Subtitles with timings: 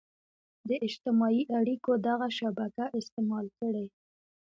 [0.67, 3.85] د اجتماعي اړيکو دغه شبکه استعمال کړي.